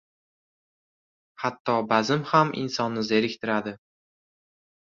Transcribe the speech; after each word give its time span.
•Hatto 1.43 1.75
bazm 1.91 2.25
ham 2.31 2.57
insonni 2.63 3.07
zeriktiradi. 3.13 3.79